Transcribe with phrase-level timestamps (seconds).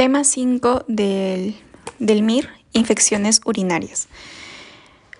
[0.00, 1.54] Tema 5 del,
[1.98, 4.08] MIR, infecciones urinarias.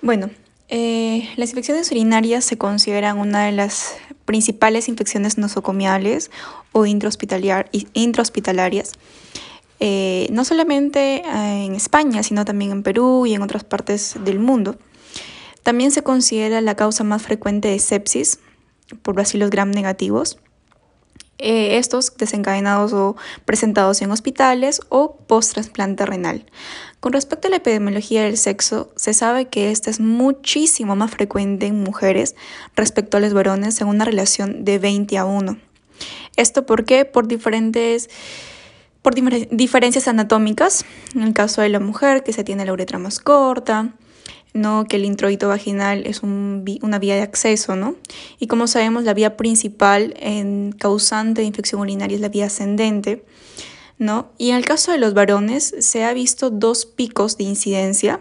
[0.00, 0.30] Bueno,
[0.70, 6.30] eh, las infecciones urinarias se consideran una de las principales infecciones nosocomiales
[6.72, 8.94] o intrahospitalarias,
[9.80, 14.78] eh, no solamente en España, sino también en Perú y en otras partes del mundo.
[15.62, 18.38] También se considera la causa más frecuente de sepsis
[19.02, 20.38] por bacilos gram negativos
[21.40, 26.44] eh, estos desencadenados o presentados en hospitales o post-trasplante renal.
[27.00, 31.66] Con respecto a la epidemiología del sexo, se sabe que esta es muchísimo más frecuente
[31.66, 32.36] en mujeres
[32.76, 35.56] respecto a los varones en una relación de 20 a 1.
[36.36, 37.04] ¿Esto por qué?
[37.04, 38.08] Por diferentes
[39.02, 40.84] por diferencias anatómicas.
[41.14, 43.94] En el caso de la mujer, que se tiene la uretra más corta,
[44.52, 44.86] ¿no?
[44.86, 47.94] que el introito vaginal es una vía de acceso, ¿no?
[48.38, 53.24] Y como sabemos, la vía principal en causante de infección urinaria es la vía ascendente,
[53.98, 54.30] ¿no?
[54.38, 58.20] Y en el caso de los varones se ha visto dos picos de incidencia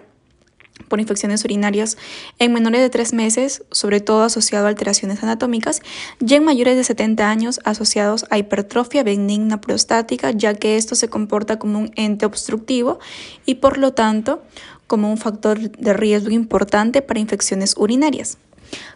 [0.87, 1.97] por infecciones urinarias
[2.39, 5.81] en menores de 3 meses, sobre todo asociado a alteraciones anatómicas,
[6.25, 11.09] y en mayores de 70 años asociados a hipertrofia benigna prostática, ya que esto se
[11.09, 12.99] comporta como un ente obstructivo
[13.45, 14.41] y por lo tanto
[14.89, 18.37] como un factor de riesgo importante para infecciones urinarias.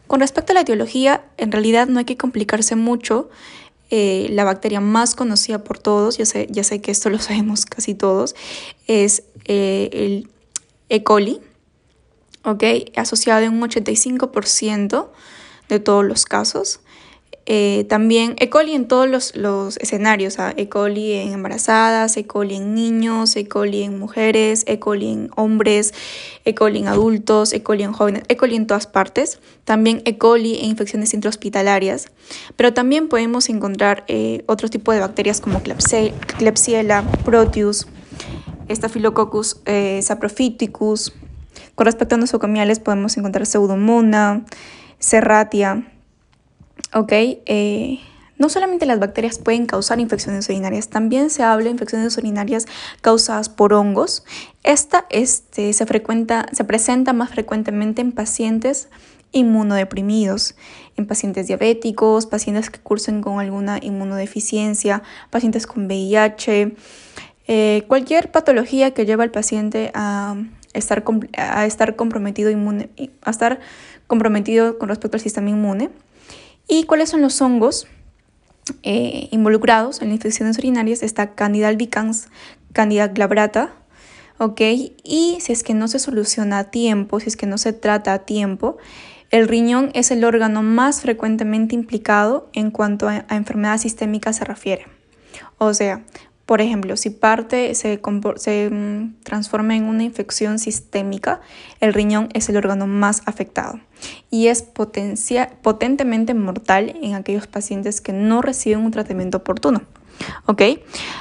[0.08, 3.30] Con respecto a la etiología, en realidad no hay que complicarse mucho.
[3.92, 7.66] Eh, la bacteria más conocida por todos, ya sé, ya sé que esto lo sabemos
[7.66, 8.36] casi todos,
[8.88, 10.30] es eh, el
[10.90, 11.04] E.
[11.04, 11.42] coli,
[12.96, 15.10] asociado en un 85%
[15.70, 16.80] de todos los casos.
[17.46, 18.50] Eh, también E.
[18.50, 20.70] coli en todos los, escenarios, E.
[20.70, 22.26] coli en embarazadas, E.
[22.26, 23.48] coli en niños, E.
[23.48, 24.80] coli en mujeres, E.
[24.80, 25.94] coli en hombres,
[26.46, 26.56] E.
[26.56, 27.62] coli en adultos, E.
[27.62, 28.38] coli en jóvenes, E.
[28.38, 29.40] coli en todas partes.
[29.66, 30.18] También E.
[30.18, 32.08] coli en infecciones intrahospitalarias.
[32.56, 37.88] Pero también podemos encontrar eh, otro tipo de bacterias como Klebsiella, Proteus,
[38.70, 41.14] Staphylococcus eh, saprophyticus.
[41.76, 44.44] Con respecto a nosocomiales podemos encontrar Pseudomonas,
[45.00, 45.93] Serratia,
[46.94, 47.12] ¿ok?
[47.12, 48.00] Eh,
[48.38, 52.66] no solamente las bacterias pueden causar infecciones urinarias, también se habla de infecciones urinarias
[53.02, 54.26] causadas por hongos.
[54.64, 58.90] Esta este, se, frecuenta, se presenta más frecuentemente en pacientes
[59.32, 60.56] inmunodeprimidos,
[60.96, 66.76] en pacientes diabéticos, pacientes que cursen con alguna inmunodeficiencia, pacientes con VIH,
[67.48, 70.36] eh, cualquier patología que lleva al paciente a
[70.74, 71.04] estar,
[71.38, 72.90] a estar comprometido inmune,
[73.22, 73.60] a estar
[74.08, 75.90] comprometido con respecto al sistema inmune.
[76.68, 77.88] ¿Y cuáles son los hongos
[78.84, 81.04] eh, involucrados en las infecciones urinarias?
[81.04, 82.30] Está Candida albicans,
[82.72, 83.74] Candida glabrata,
[84.38, 84.62] ¿ok?
[85.04, 88.14] Y si es que no se soluciona a tiempo, si es que no se trata
[88.14, 88.78] a tiempo,
[89.34, 94.86] el riñón es el órgano más frecuentemente implicado en cuanto a, enfermedad sistémica se refiere.
[95.58, 96.04] O sea,
[96.46, 101.40] por ejemplo, si parte se, mm, transforma en una infección sistémica,
[101.80, 103.80] el riñón es el órgano más afectado
[104.30, 109.84] y es potentemente mortal en aquellos pacientes que no reciben un tratamiento oportuno.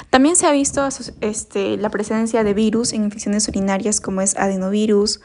[0.09, 0.87] También se ha visto
[1.21, 5.21] este, la presencia de virus en infecciones urinarias como es adenovirus,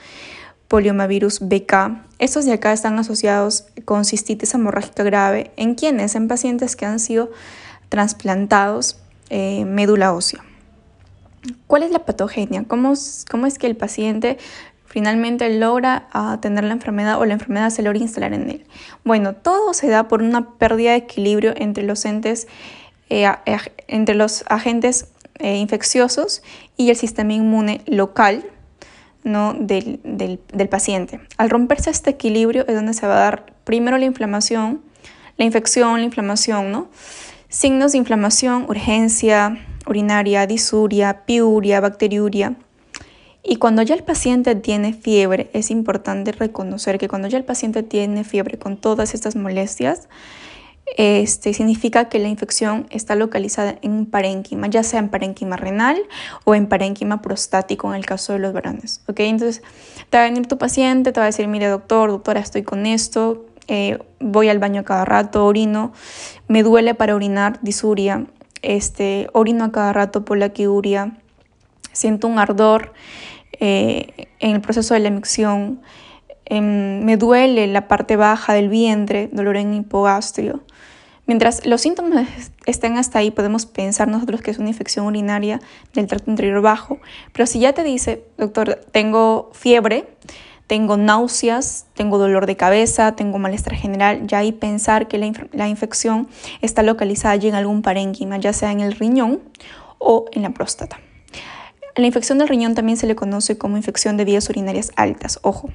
[0.68, 2.04] poliomavirus BK.
[2.18, 7.00] Estos de acá están asociados con cistitis hemorrágica grave en quienes, en pacientes que han
[7.00, 7.30] sido
[7.88, 8.98] trasplantados
[9.30, 10.44] eh, médula ósea.
[11.66, 12.64] ¿Cuál es la patogenia?
[12.66, 12.94] ¿Cómo,
[13.30, 14.38] ¿Cómo, es que el paciente
[14.86, 18.66] finalmente logra ah, tener la enfermedad o la enfermedad se logra instalar en él?
[19.04, 22.48] Bueno, todo se da por una pérdida de equilibrio entre los entes,
[23.08, 23.30] eh,
[23.86, 25.08] entre los agentes
[25.38, 26.42] eh, infecciosos
[26.76, 28.44] y el sistema inmune local
[29.24, 31.20] del paciente.
[31.36, 34.80] Al romperse este equilibrio es donde se va a dar primero la inflamación,
[35.36, 36.88] la infección, la inflamación, ¿no?
[37.50, 42.56] Signos de inflamación, urgencia urinaria, disuria, piuria, bacteriuria.
[43.42, 47.82] Y cuando ya el paciente tiene fiebre, es importante reconocer que cuando ya el paciente
[47.82, 50.10] tiene fiebre con todas estas molestias,
[50.96, 55.98] este, significa que la infección está localizada en un parénquima, ya sea en parénquima renal
[56.44, 59.02] o en parénquima prostático en el caso de los varones.
[59.06, 59.62] Entonces,
[60.10, 62.84] te va a venir tu paciente, te va a decir, mire doctor, doctora, estoy con
[62.84, 65.92] esto, eh, voy al baño cada rato, orino,
[66.48, 68.26] me duele para orinar, disuria,
[68.62, 71.18] este, orino a cada rato por la quiuria,
[71.92, 72.92] siento un ardor
[73.60, 75.80] eh, en el proceso de la emisión,
[76.46, 80.62] em, me duele la parte baja del vientre, dolor en hipogastrio.
[81.26, 82.26] Mientras los síntomas
[82.64, 85.60] estén hasta ahí, podemos pensar nosotros que es una infección urinaria
[85.92, 86.98] del tracto interior bajo,
[87.34, 90.08] pero si ya te dice, doctor, tengo fiebre,
[90.68, 96.28] tengo náuseas, tengo dolor de cabeza, tengo malestar general, ya ahí pensar que la, infección
[96.60, 99.40] está localizada allí en algún parénquima, ya sea en el riñón
[99.98, 101.00] o en la próstata.
[101.96, 105.70] la infección del riñón también se le conoce como infección de vías urinarias altas, ojo.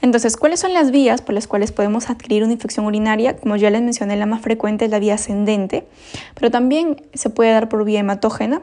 [0.00, 3.36] Entonces, ¿cuáles son las vías por las cuales podemos adquirir una infección urinaria?
[3.36, 5.88] Como ya les mencioné, la más frecuente es la vía ascendente,
[6.34, 8.62] pero también se puede dar por vía hematógena,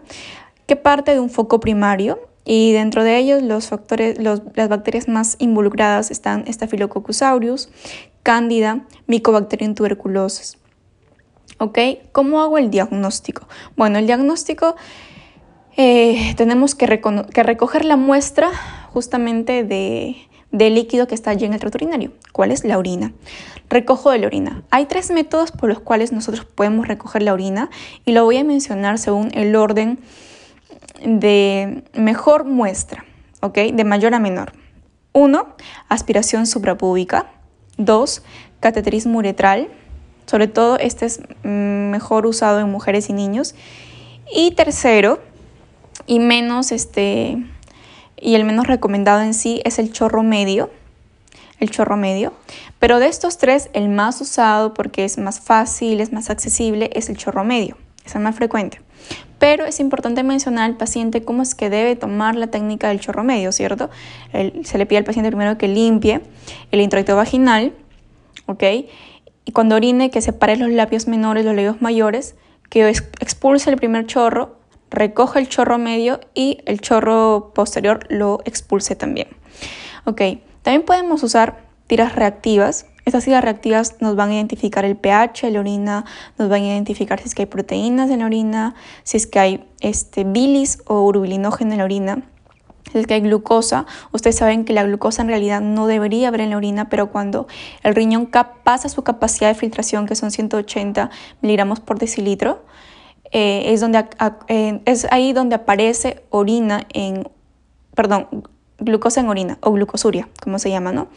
[0.65, 5.35] que parte de un foco primario y dentro de ellos los factores, las bacterias más
[5.39, 7.69] involucradas están Staphylococcus aureus,
[8.21, 10.57] Cándida, Mycobacterium tuberculosis.
[11.59, 11.79] ¿Ok?
[12.11, 13.47] ¿Cómo hago el diagnóstico?
[13.77, 14.75] Bueno, el diagnóstico
[15.77, 18.49] eh, tenemos que, recoger la muestra
[18.91, 20.17] justamente de,
[20.51, 22.11] del líquido que está allí en el trato urinario.
[22.31, 22.63] ¿Cuál es?
[22.63, 23.13] La orina.
[23.69, 24.63] Recojo de la orina.
[24.69, 27.69] Hay tres métodos por los cuales nosotros podemos recoger la orina
[28.05, 29.99] y lo voy a mencionar según el orden
[31.03, 33.05] de mejor muestra,
[33.41, 33.57] ¿ok?
[33.73, 34.53] De mayor a menor.
[35.11, 35.55] Uno,
[35.89, 37.27] aspiración suprapúbica.
[37.77, 38.23] Dos,
[38.59, 39.69] cateterismo uretral.
[40.25, 43.55] Sobre todo este es mejor usado en mujeres y niños.
[44.33, 45.19] Y tercero,
[46.07, 47.37] y menos este
[48.23, 50.69] y el menos recomendado en sí es el chorro medio,
[51.59, 52.33] el chorro medio.
[52.79, 57.09] Pero de estos tres, el más usado porque es más fácil, es más accesible, es
[57.09, 58.79] el chorro medio, es el más frecuente.
[59.39, 63.23] Pero es importante mencionar al paciente cómo es que debe tomar la técnica del chorro
[63.23, 63.89] medio, ¿cierto?
[64.63, 66.21] se le pide al paciente primero que limpie
[66.71, 67.73] el introito vaginal,
[68.45, 68.63] ¿ok?
[69.45, 72.35] Y cuando orine, que separe los labios menores, los labios mayores,
[72.69, 74.57] que expulse el primer chorro,
[74.89, 79.27] recoja el chorro medio y el chorro posterior lo expulse también.
[80.05, 80.21] Ok,
[80.61, 85.51] también podemos usar tiras reactivas estas tiras reactivas nos van a identificar el pH de
[85.51, 86.05] la orina,
[86.37, 89.39] nos van a identificar si es que hay proteínas en la orina, si es que
[89.39, 92.23] hay este, bilis o urobilinógeno en la orina,
[92.91, 93.85] si es que hay glucosa.
[94.11, 97.47] Ustedes saben que la glucosa en realidad no debería haber en la orina, pero cuando
[97.83, 98.29] el riñón
[98.63, 101.09] pasa su capacidad de filtración, que son 180
[101.41, 102.63] miligramos por decilitro,
[103.31, 103.75] eh,
[104.47, 107.27] eh, es ahí donde aparece orina en,
[107.95, 108.27] perdón,
[108.77, 111.07] glucosa en orina o glucosuria, como se llama, ¿no?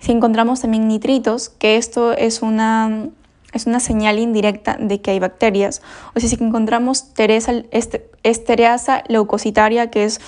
[0.00, 3.08] Si encontramos también nitritos, que esto es una,
[3.52, 5.82] es una señal indirecta de que hay bacterias,
[6.14, 10.20] o si encontramos teresa, este, estereasa leucocitaria, que es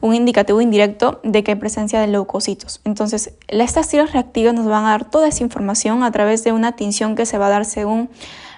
[0.00, 2.80] un indicativo indirecto de que hay presencia de leucocitos.
[2.84, 6.72] Entonces, estas tiras reactivas nos van a dar toda esa información a través de una
[6.72, 8.08] tinción que se va a dar según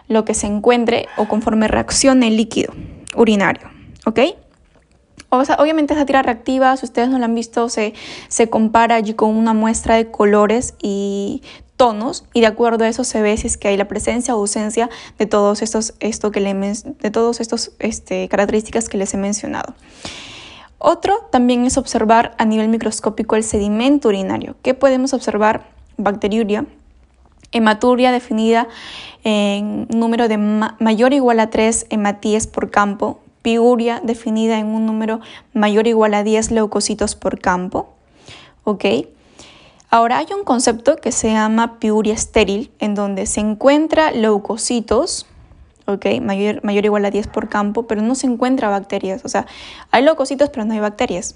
[0.08, 2.72] lo que se encuentre o conforme reaccione el líquido
[3.16, 3.70] urinario.
[4.06, 4.20] ¿Ok?
[5.30, 7.94] Obviamente esa tira reactiva, si ustedes no la han visto, se,
[8.28, 11.42] se compara allí con una muestra de colores y
[11.76, 14.40] tonos y de acuerdo a eso se ve si es que hay la presencia o
[14.40, 19.74] ausencia de todos estos, esto que de todos estos este, características que les he mencionado.
[20.76, 24.56] Otro también es observar a nivel microscópico el sedimento urinario.
[24.62, 25.68] ¿Qué podemos observar?
[25.96, 26.66] Bacteriuria,
[27.52, 28.68] hematuria definida
[29.24, 34.86] en número de mayor o igual a 3 hematíes por campo, piuria definida en un
[34.86, 35.20] número
[35.52, 37.90] mayor o igual a 10 leucocitos por campo.
[38.64, 38.84] ¿Ok?
[39.88, 45.26] Ahora hay un concepto que se llama piuria estéril, en donde se encuentra leucocitos,
[45.86, 46.06] ¿ok?
[46.22, 49.24] Mayor, mayor o igual a 10 por campo, pero no se encuentra bacterias.
[49.24, 49.46] O sea,
[49.90, 51.34] hay leucocitos, pero no hay bacterias.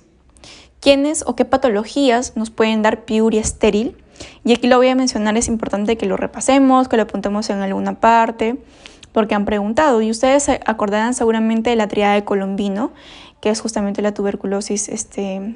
[0.79, 3.97] ¿Quiénes o qué patologías nos pueden dar piuria estéril?
[4.45, 7.61] Y aquí lo voy a mencionar, es importante que lo repasemos, que lo apuntemos en
[7.61, 8.57] alguna parte
[9.15, 12.91] porque han preguntado y ustedes acordarán seguramente de la triada de Colombino,
[13.41, 15.55] que es justamente la tuberculosis este,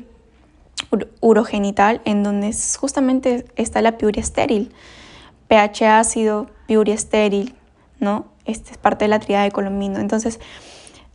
[1.21, 4.73] urogenital, en donde justamente está la piuria estéril,
[5.49, 7.57] pH ácido, piuria estéril,
[7.99, 8.27] ¿no?
[8.45, 9.99] Este es parte de la triada de Colombino.
[9.99, 10.39] Entonces,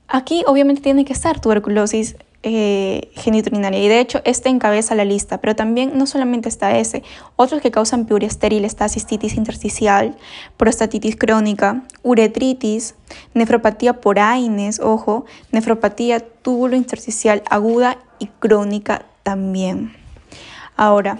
[0.10, 5.40] aquí obviamente tiene que estar tuberculosis eh, geniturinaria y de hecho este encabeza la lista,
[5.40, 7.02] pero también no solamente está ese,
[7.38, 10.18] otros que causan piuria estéril está cistitis intersticial,
[10.58, 12.96] prostatitis crónica, uretritis,
[13.34, 15.24] nefropatía por AINES, ojo,
[15.54, 19.94] nefropatía túbulo intersticial aguda y crónica también.
[20.76, 21.20] Ahora,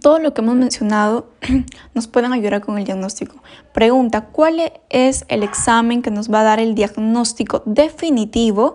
[0.00, 1.28] todo lo que hemos mencionado
[1.94, 3.36] nos pueden ayudar con el diagnóstico.
[3.72, 8.74] Pregunta, ¿cuál es el examen que nos va a dar el diagnóstico definitivo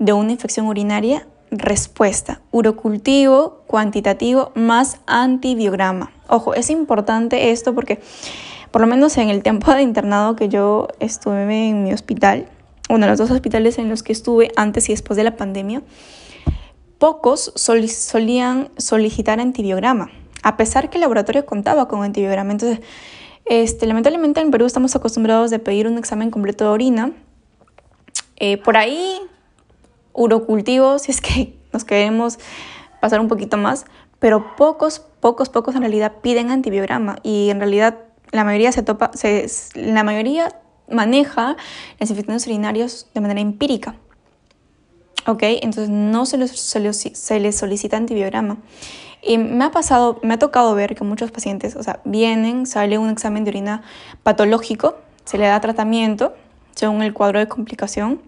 [0.00, 1.28] de una infección urinaria?
[1.52, 6.10] Respuesta, urocultivo cuantitativo más antibiograma.
[6.28, 8.00] Ojo, es importante esto porque
[8.70, 12.46] por lo menos en el tiempo de internado que yo estuve en mi hospital,
[12.88, 15.82] uno de los dos hospitales en los que estuve antes y después de la pandemia,
[16.98, 20.10] pocos solían solicitar antibiograma,
[20.42, 22.52] a pesar que el laboratorio contaba con antibiograma.
[22.52, 22.80] Entonces,
[23.44, 27.12] este, lamentablemente en Perú estamos acostumbrados de pedir un examen completo de orina.
[28.36, 29.20] Eh, por ahí
[30.12, 32.38] urocultivo, si es que nos queremos
[33.00, 33.86] pasar un poquito más,
[34.18, 37.98] pero pocos, pocos, pocos en realidad piden antibiograma y en realidad
[38.32, 41.56] la mayoría se topa, se, la mayoría maneja
[41.98, 43.94] las infecciones urinarias de manera empírica.
[45.26, 45.42] ¿ok?
[45.42, 48.58] Entonces no se les, se les solicita antibiograma.
[49.22, 52.96] Y me ha pasado, me ha tocado ver que muchos pacientes, o sea, vienen, sale
[52.98, 53.82] un examen de orina
[54.22, 56.34] patológico, se le da tratamiento
[56.74, 58.22] según el cuadro de complicación,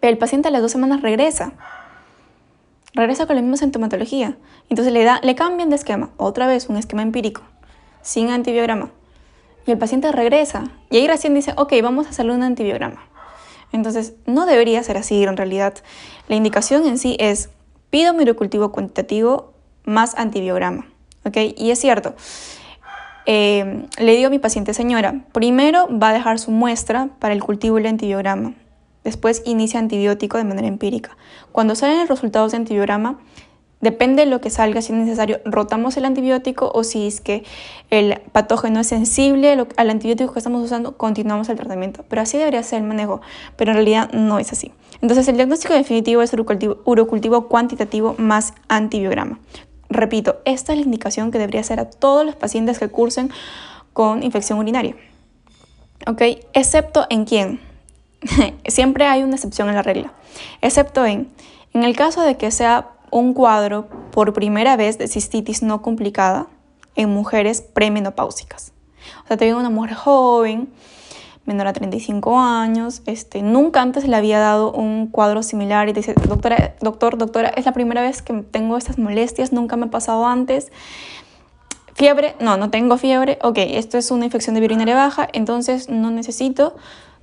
[0.00, 1.52] pero el paciente a las dos semanas regresa.
[2.94, 4.36] Regresa con la misma sintomatología.
[4.68, 7.42] Entonces le, da, le cambian de esquema, otra vez un esquema empírico,
[8.02, 8.90] sin antibiograma.
[9.66, 10.64] Y el paciente regresa.
[10.90, 13.02] Y ahí recién dice, ok, vamos a hacerle un antibiograma.
[13.72, 15.74] Entonces, no debería ser así en realidad.
[16.26, 17.50] La indicación en sí es,
[17.90, 19.52] pido mi cultivo cuantitativo
[19.84, 20.86] más antibiograma.
[21.24, 21.36] ¿Ok?
[21.56, 22.14] Y es cierto.
[23.26, 27.44] Eh, le digo a mi paciente, señora, primero va a dejar su muestra para el
[27.44, 28.54] cultivo y el antibiograma.
[29.08, 31.16] Después inicia antibiótico de manera empírica.
[31.50, 33.18] Cuando salen los resultados de antibiograma,
[33.80, 37.42] depende de lo que salga, si es necesario, rotamos el antibiótico o si es que
[37.88, 42.04] el patógeno es sensible al antibiótico que estamos usando, continuamos el tratamiento.
[42.06, 43.22] Pero así debería ser el manejo,
[43.56, 44.72] pero en realidad no es así.
[45.00, 49.40] Entonces el diagnóstico definitivo es urocultivo, cuantitativo más antibiograma.
[49.88, 53.30] Repito, esta es la indicación que debería hacer a todos los pacientes que cursen
[53.94, 54.96] con infección urinaria.
[56.06, 56.20] ¿Ok?
[56.52, 57.67] Excepto en quién.
[58.66, 60.12] Siempre hay una excepción en la regla.
[60.60, 61.28] Excepto en,
[61.74, 66.46] en el caso de que sea un cuadro por primera vez de cistitis no complicada
[66.94, 68.72] en mujeres premenopáusicas.
[69.24, 70.68] O sea, te una mujer joven,
[71.48, 76.12] menor a 35 años, este, nunca antes le había dado un cuadro similar y dice,
[76.12, 80.26] doctora, doctor, doctora, es la primera vez que tengo estas molestias, nunca me ha pasado
[80.26, 80.70] antes.
[81.94, 86.10] Fiebre, no, no tengo fiebre, ok, esto es una infección de urinaria baja, entonces no
[86.10, 86.76] necesito,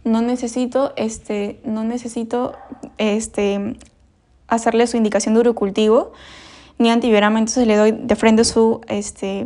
[0.06, 2.56] no necesito, este, no necesito,
[2.98, 3.76] este,
[4.48, 6.14] hacerle su indicación de urocultivo
[6.78, 9.46] ni antibiograma, entonces le doy de frente su, este,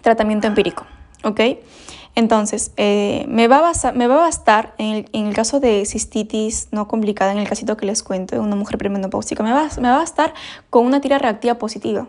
[0.00, 0.86] tratamiento empírico,
[1.24, 1.40] ok.
[2.16, 6.86] Entonces, eh, me, va a me va a bastar en el, caso de cistitis no
[6.86, 9.96] complicada, en el casito que les cuento, de una mujer premenopáusica, me va, me va
[9.96, 10.32] a bastar
[10.70, 12.06] con una tira reactiva positiva.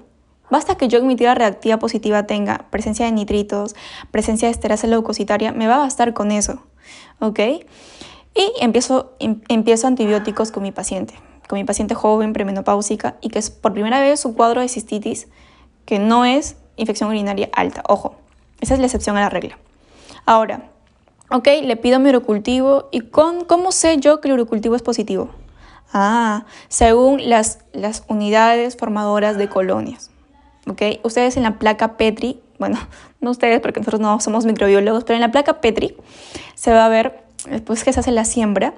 [0.51, 3.75] Basta que yo en mi tira reactiva positiva tenga presencia de nitritos,
[4.11, 6.61] presencia de esterasa leucocitaria, me va a bastar con eso,
[7.19, 7.39] ¿ok?
[8.35, 11.13] Y empiezo, em, empiezo antibióticos con mi paciente,
[11.47, 15.27] con mi paciente joven premenopáusica y que es por primera vez su cuadro de cistitis
[15.85, 17.83] que no es infección urinaria alta.
[17.87, 18.15] Ojo,
[18.59, 19.57] esa es la excepción a la regla.
[20.25, 20.69] Ahora,
[21.31, 25.29] ok, le pido mi urocultivo y con, ¿cómo sé yo que el urocultivo es positivo?
[25.93, 30.09] Ah, según las, las unidades formadoras de colonias.
[30.67, 30.81] ¿ok?
[31.03, 32.77] Ustedes en la placa Petri, bueno,
[33.21, 35.95] no ustedes porque nosotros no somos microbiólogos, pero en la placa Petri
[36.55, 38.73] se va a ver, después que se hace la siembra,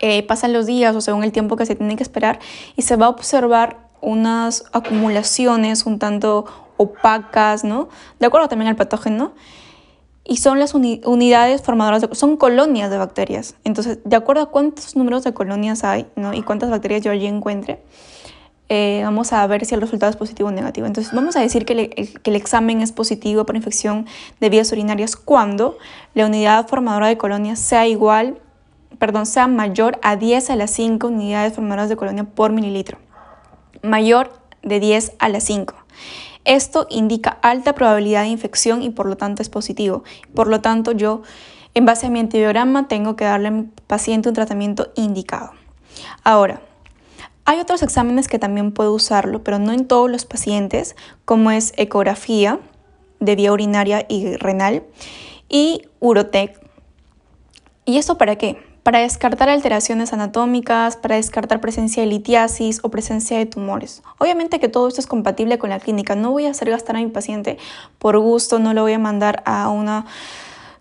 [0.00, 2.40] eh, pasan los días o según el tiempo que se tiene que esperar
[2.76, 6.44] y se va a observar unas acumulaciones un tanto
[6.76, 7.88] opacas, ¿no?
[8.18, 9.32] De acuerdo también al patógeno
[10.24, 13.56] y son las unidades formadoras, son colonias de bacterias.
[13.64, 16.32] Entonces, de acuerdo a cuántos números de colonias hay ¿no?
[16.32, 17.82] y cuántas bacterias yo allí encuentre,
[18.74, 20.86] eh, vamos a ver si el resultado es positivo o negativo.
[20.86, 24.06] Entonces, vamos a decir que, el examen es positivo por infección
[24.40, 25.76] de vías urinarias cuando
[26.14, 28.38] la unidad formadora de colonias sea igual,
[28.98, 32.96] perdón, sea mayor a 10 a las 5 unidades formadoras de colonia por mililitro.
[33.82, 35.74] Mayor de 10 a las 5.
[36.46, 40.02] Esto indica alta probabilidad de infección y por lo tanto es positivo.
[40.34, 41.20] Por lo tanto, yo,
[41.74, 45.50] en base a mi antibiograma, tengo que darle a mi paciente un tratamiento indicado.
[46.24, 46.62] Ahora,
[47.44, 51.72] hay otros exámenes que también puedo usarlo, pero no en todos los pacientes, como es
[51.76, 52.60] ecografía
[53.20, 54.84] de vía urinaria y renal
[55.48, 56.60] y urotec.
[57.84, 58.58] ¿Y esto para qué?
[58.82, 64.02] para descartar alteraciones anatómicas, para descartar presencia de litiasis o presencia de tumores.
[64.18, 66.16] Obviamente que todo esto es compatible con la clínica.
[66.16, 67.58] No voy a hacer gastar a mi paciente
[67.98, 70.06] por gusto, no lo voy a mandar a una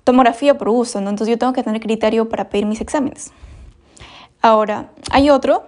[0.03, 0.98] tomografía por gusto.
[0.98, 3.32] Entonces yo tengo que tener criterio para pedir mis exámenes.
[4.41, 5.65] Ahora, hay otro,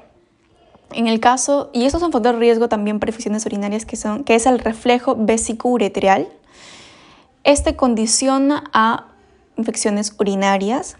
[0.92, 4.24] en el caso, y estos son factores de riesgo también para infecciones urinarias, que, son,
[4.24, 6.28] que es el reflejo vésico-ureteral.
[7.44, 9.08] Este condiciona a
[9.58, 10.98] infecciones urinarias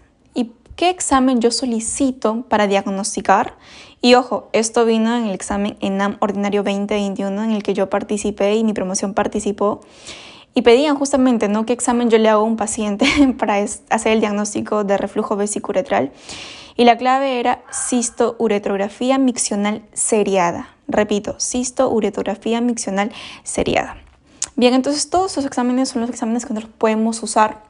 [0.76, 3.56] qué examen yo solicito para diagnosticar.
[4.00, 8.54] Y ojo, esto vino en el examen ENAM Ordinario 2021 en el que yo participé
[8.56, 9.80] y mi promoción participó.
[10.54, 11.66] Y pedían justamente ¿no?
[11.66, 13.06] qué examen yo le hago a un paciente
[13.38, 16.12] para hacer el diagnóstico de reflujo vesicuretral.
[16.76, 20.68] Y la clave era cisto-uretrografía miccional seriada.
[20.88, 23.12] Repito, cisto-uretrografía miccional
[23.42, 23.96] seriada.
[24.56, 27.62] Bien, entonces todos esos exámenes son los exámenes que nosotros podemos usar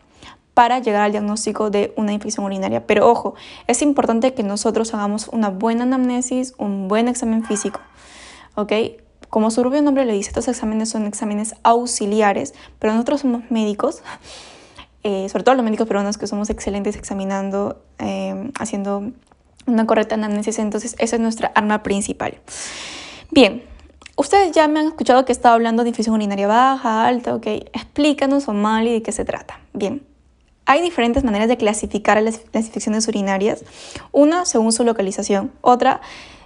[0.54, 2.86] para llegar al diagnóstico de una infección urinaria.
[2.86, 3.34] Pero ojo,
[3.66, 7.80] es importante que nosotros hagamos una buena anamnesis, un buen examen físico.
[8.54, 8.72] ¿Ok?
[9.28, 14.02] Como su propio nombre le dice, estos exámenes son exámenes auxiliares, pero nosotros somos médicos,
[15.04, 19.12] eh, sobre todo los médicos peruanos que somos excelentes examinando, eh, haciendo
[19.66, 22.38] una correcta anamnesis, entonces esa es nuestra arma principal.
[23.30, 23.62] Bien,
[24.16, 28.46] ustedes ya me han escuchado que estaba hablando de infección urinaria baja, alta, ok, explícanos
[28.48, 29.60] y de qué se trata.
[29.74, 30.02] Bien,
[30.64, 33.62] hay diferentes maneras de clasificar las, las infecciones urinarias,
[34.10, 36.00] una según su localización, otra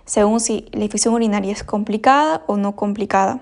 [0.05, 3.41] según si la infección urinaria es complicada o no complicada.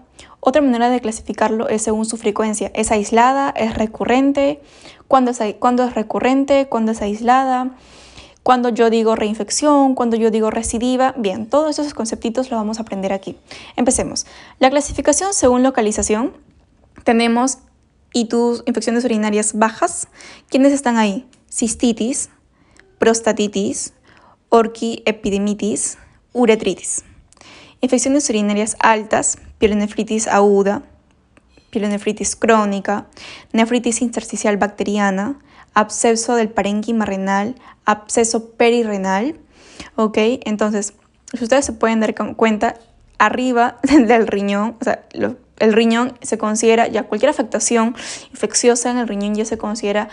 [0.49, 2.71] Otra manera de clasificarlo es según su frecuencia.
[2.73, 3.50] ¿Es aislada?
[3.57, 4.61] ¿Es recurrente?
[5.09, 6.69] ¿Cuándo es, ¿cuándo es recurrente?
[6.69, 7.75] ¿Cuándo es aislada?
[8.45, 12.83] Cuando yo digo reinfección, cuando yo digo recidiva, bien, todos esos conceptitos los vamos a
[12.83, 13.37] aprender aquí.
[13.75, 14.25] Empecemos.
[14.61, 16.33] La clasificación según localización.
[17.03, 17.59] Tenemos
[18.12, 20.07] infecciones urinarias bajas.
[20.49, 21.26] ¿Quiénes están ahí?
[21.50, 22.31] Cistitis,
[23.00, 23.95] prostatitis,
[24.50, 25.99] orquiepidemitis,
[26.33, 27.03] uretritis.
[27.81, 30.83] Infecciones urinarias altas, pielonefritis aguda,
[31.71, 33.07] pielonefritis crónica,
[33.53, 35.39] nefritis intersticial bacteriana,
[35.75, 39.37] absceso del parénquima renal, absceso perirenal.
[39.95, 40.19] ¿Ok?
[40.45, 40.95] Entonces,
[41.33, 42.77] si ustedes se pueden dar cuenta,
[43.19, 45.05] arriba del riñón, o sea,
[45.59, 47.95] el riñón se considera ya cualquier afectación
[48.31, 50.09] infecciosa en el riñón ya se considera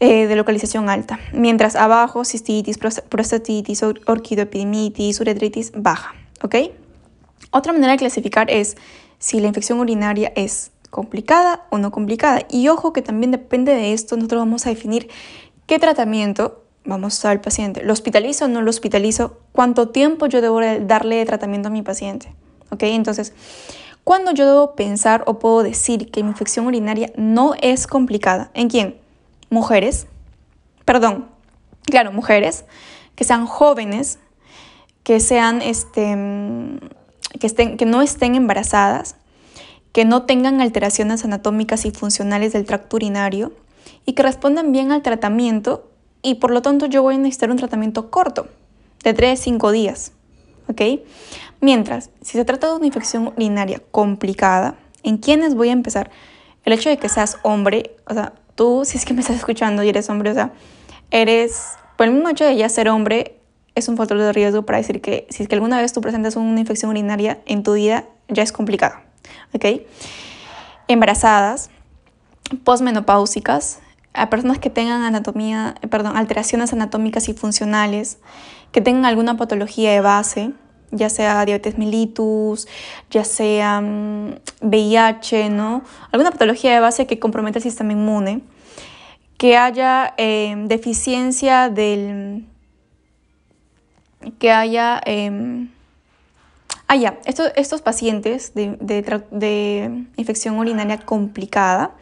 [0.00, 6.14] eh, de localización alta, mientras abajo cistitis, prostatitis, orquidoepidemitis, uretritis baja.
[6.42, 6.54] ¿Ok?
[7.50, 8.76] Otra manera de clasificar es
[9.18, 12.42] si la infección urinaria es complicada o no complicada.
[12.50, 15.08] Y ojo que también depende de esto, nosotros vamos a definir
[15.66, 17.82] qué tratamiento vamos a dar al paciente.
[17.82, 19.38] ¿Lo hospitalizo o no lo hospitalizo?
[19.52, 22.32] ¿Cuánto tiempo yo debo darle de tratamiento a mi paciente?
[22.70, 22.82] ¿Ok?
[22.84, 23.32] Entonces,
[24.04, 28.50] ¿cuándo yo debo pensar o puedo decir que mi infección urinaria no es complicada?
[28.54, 28.96] ¿En quién?
[29.50, 30.06] Mujeres.
[30.84, 31.28] Perdón,
[31.84, 32.64] claro, mujeres
[33.14, 34.18] que sean jóvenes,
[35.02, 36.16] que sean, este,
[37.40, 39.16] que, estén, que no estén embarazadas,
[39.92, 43.52] que no tengan alteraciones anatómicas y funcionales del tracto urinario
[44.06, 45.90] y que respondan bien al tratamiento
[46.22, 48.46] y por lo tanto yo voy a necesitar un tratamiento corto,
[49.02, 50.12] de 3 a 5 días.
[50.68, 50.82] ¿Ok?
[51.60, 56.10] Mientras, si se trata de una infección urinaria complicada, ¿en quiénes voy a empezar?
[56.64, 59.82] El hecho de que seas hombre, o sea, tú, si es que me estás escuchando
[59.82, 60.52] y eres hombre, o sea,
[61.10, 63.39] eres, por el mismo hecho de ya ser hombre,
[63.80, 66.36] es un factor de riesgo para decir que si es que alguna vez tú presentas
[66.36, 68.94] una infección urinaria en tu vida, ya es complicado.
[69.52, 69.82] ¿Ok?
[70.88, 71.70] Embarazadas,
[72.64, 73.80] posmenopáusicas,
[74.12, 78.18] a personas que tengan anatomía, perdón, alteraciones anatómicas y funcionales,
[78.72, 80.52] que tengan alguna patología de base,
[80.90, 82.66] ya sea diabetes mellitus,
[83.10, 83.80] ya sea
[84.60, 85.82] VIH, mm, ¿no?
[86.10, 88.42] Alguna patología de base que comprometa el sistema inmune,
[89.38, 92.46] que haya eh, deficiencia del...
[94.38, 95.00] que haya...
[95.06, 95.68] Eh,
[96.88, 98.76] ah, ya, estos, pacientes de,
[99.30, 101.94] de infección urinaria complicada,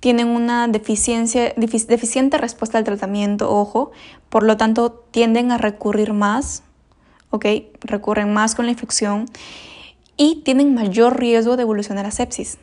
[0.00, 3.90] tienen una deficiencia, deficiente respuesta al tratamiento, ojo,
[4.28, 6.62] por lo tanto tienden a recurrir más,
[7.30, 7.46] ¿ok?
[7.80, 9.26] Recurren más con la infección
[10.16, 12.58] y tienen mayor riesgo de evolucionar a sepsis.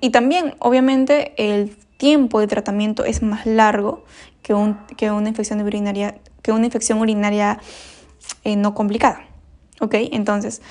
[0.00, 4.04] y también, obviamente, el tiempo de tratamiento es más largo
[4.42, 7.58] que, un, que, una, infección urinaria, que una infección urinaria
[8.44, 9.26] eh, no complicada,
[9.80, 9.94] ¿ok?
[10.12, 10.62] Entonces,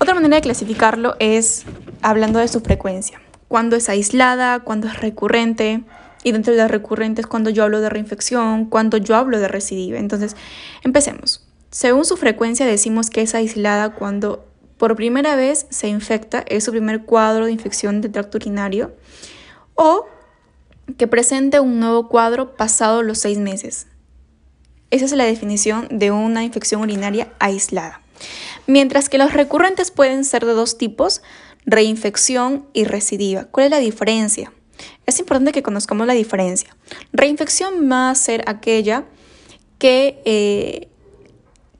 [0.00, 1.64] otra manera de clasificarlo es
[2.02, 3.20] hablando de su frecuencia
[3.54, 5.84] cuándo es aislada, cuándo es recurrente.
[6.24, 9.98] Y dentro de las recurrentes, cuando yo hablo de reinfección, cuando yo hablo de recidiva.
[9.98, 10.34] Entonces,
[10.82, 11.46] empecemos.
[11.70, 14.44] Según su frecuencia, decimos que es aislada cuando
[14.76, 18.92] por primera vez se infecta, es su primer cuadro de infección de tracto urinario,
[19.76, 20.06] o
[20.98, 23.86] que presente un nuevo cuadro pasado los seis meses.
[24.94, 28.00] Esa es la definición de una infección urinaria aislada.
[28.68, 31.20] Mientras que los recurrentes pueden ser de dos tipos,
[31.66, 33.46] reinfección y recidiva.
[33.46, 34.52] ¿Cuál es la diferencia?
[35.04, 36.76] Es importante que conozcamos la diferencia.
[37.12, 39.04] Reinfección va a ser aquella
[39.78, 40.86] que, eh,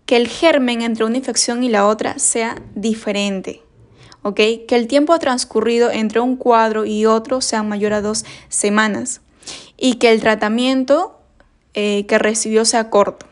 [0.06, 3.62] que el germen entre una infección y la otra sea diferente.
[4.34, 9.20] Que el tiempo transcurrido entre un cuadro y otro sea mayor a dos semanas
[9.76, 11.13] y que el tratamiento
[11.74, 13.26] eh, que recibió sea corto.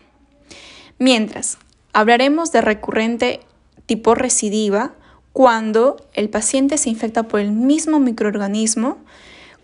[0.98, 1.58] Mientras,
[1.92, 3.40] hablaremos de recurrente
[3.86, 4.94] tipo recidiva
[5.32, 8.98] cuando el paciente se infecta por el mismo microorganismo,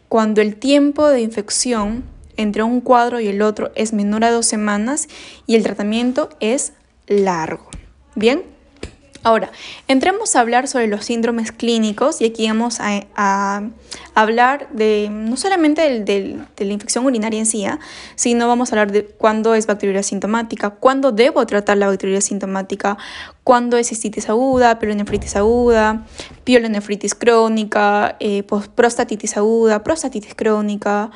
[0.08, 2.04] cuando el tiempo de infección
[2.36, 5.08] entre un cuadro y el otro es menor a dos semanas
[5.46, 6.72] y el tratamiento es
[7.06, 7.68] largo.
[8.14, 8.57] Bien.
[9.24, 9.50] Ahora,
[9.88, 13.62] entremos a hablar sobre los síndromes clínicos y aquí vamos a,
[14.14, 17.78] hablar de no solamente de la infección urinaria en sí, ¿ah?
[18.14, 22.96] sino vamos a hablar de cuándo es bacteriuria sintomática, cuándo debo tratar la bacteriuria sintomática,
[23.44, 26.06] cuándo es cistitis aguda, pielonefritis aguda,
[26.44, 31.10] pielonefritis crónica, eh, prostatitis aguda, prostatitis crónica,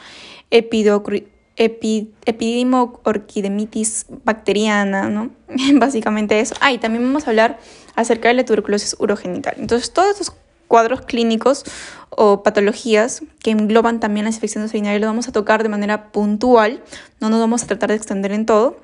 [1.57, 5.31] epidimo orquidemitis bacteriana, ¿no?
[5.75, 6.55] Básicamente eso.
[6.61, 7.59] Ah, y también vamos a hablar
[7.95, 9.55] acerca de la tuberculosis urogenital.
[9.59, 10.35] Entonces, todos estos
[10.69, 11.65] cuadros clínicos
[12.09, 16.83] o patologías que engloban también las infecciones urinarias lo vamos a tocar de manera puntual,
[17.21, 18.81] no nos vamos a tratar de extender en todo,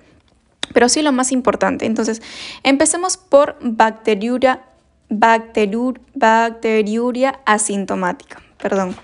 [0.74, 1.86] pero sí lo más importante.
[1.86, 2.20] Entonces,
[2.62, 4.64] empecemos por bacteriuria,
[5.08, 8.94] bacteriuria asintomática, perdón.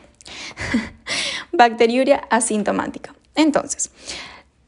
[1.52, 3.14] bacteriuria asintomática.
[3.34, 3.90] Entonces,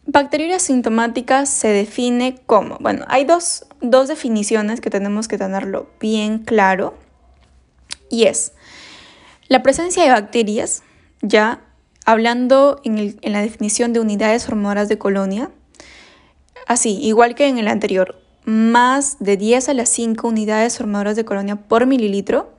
[0.06, 3.65] bacteriuria asintomática se define como, bueno, hay dos,
[4.08, 6.94] definiciones que tenemos que tenerlo bien claro,
[8.10, 8.52] y es
[9.48, 10.82] la presencia de bacterias,
[11.22, 11.60] ya
[12.04, 15.50] hablando en, en la definición de unidades formadoras de colonia,
[16.66, 21.24] así, igual que en el anterior, más de 10 a las 5 unidades formadoras de
[21.24, 22.52] colonia por mililitro,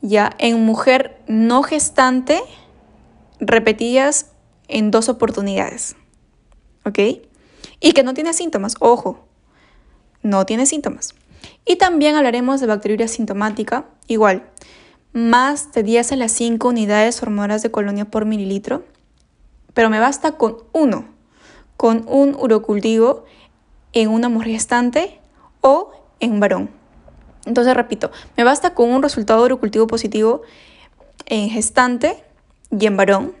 [0.00, 2.40] ya en mujer no gestante,
[3.38, 4.32] repetidas
[4.68, 5.96] en dos oportunidades.
[6.84, 6.98] ¿Ok?
[7.80, 9.28] Y que no tiene síntomas, ojo,
[10.22, 11.14] no tiene síntomas.
[11.64, 14.44] Y también hablaremos de bacteriuria sintomática, igual,
[15.12, 18.84] más de 10 a las 5 unidades formadoras de colonia por mililitro,
[19.74, 21.06] pero me basta con uno,
[21.76, 23.24] con un urocultivo
[23.92, 25.20] en una mujer gestante
[25.60, 26.70] o en un varón.
[27.44, 30.42] Entonces, repito, me basta con un resultado urocultivo positivo
[31.26, 32.22] en gestante
[32.70, 33.34] y en varón,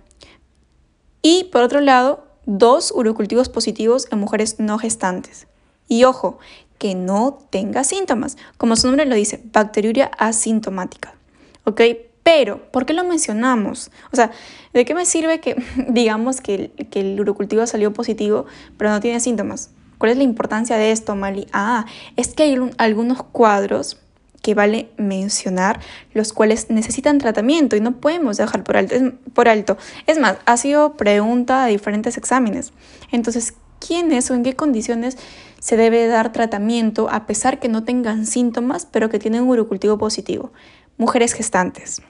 [1.22, 5.46] y por otro lado, dos urocultivos positivos en mujeres no gestantes.
[5.88, 6.38] Y ojo,
[6.82, 8.36] que no tenga síntomas.
[8.56, 11.14] Como su nombre lo dice, bacteriuria asintomática.
[11.62, 11.80] ¿Ok?
[12.24, 13.92] Pero, ¿por qué lo mencionamos?
[14.12, 14.32] O sea,
[14.72, 15.54] ¿de qué me sirve que
[15.88, 18.46] digamos que que el urocultivo salió positivo,
[18.78, 19.70] pero no tiene síntomas?
[19.98, 21.46] ¿Cuál es la importancia de esto, Mali?
[21.52, 23.98] Ah, es que hay algunos cuadros
[24.42, 25.78] que vale mencionar,
[26.14, 28.96] los cuales necesitan tratamiento y no podemos dejar por alto.
[28.96, 29.02] Es,
[29.34, 29.78] por alto.
[30.08, 32.72] es más, ha sido pregunta de diferentes exámenes.
[33.12, 35.18] Entonces, ¿quiénes o en qué condiciones
[35.58, 39.98] se debe dar tratamiento a pesar que no tengan síntomas, pero que tienen un urocultivo
[39.98, 40.52] positivo?
[40.98, 42.02] Mujeres gestantes.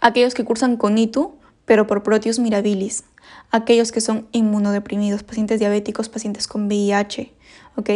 [0.00, 3.04] Aquellos que cursan con ITU, pero por Proteus mirabilis.
[3.50, 7.32] Aquellos que son inmunodeprimidos, pacientes diabéticos, pacientes con VIH,
[7.76, 7.90] ¿ok?